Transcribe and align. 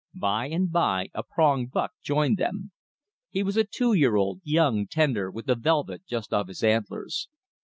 By 0.15 0.47
and 0.47 0.71
by 0.71 1.09
a 1.13 1.21
prong 1.21 1.67
buck 1.67 1.91
joined 2.01 2.37
them. 2.37 2.71
He 3.29 3.43
was 3.43 3.55
a 3.55 3.63
two 3.63 3.93
year 3.93 4.15
old, 4.15 4.41
young, 4.43 4.87
tender, 4.87 5.29
with 5.29 5.45
the 5.45 5.53
velvet 5.53 6.07
just 6.07 6.33
off 6.33 6.47
his 6.47 6.63
antlers. 6.63 7.29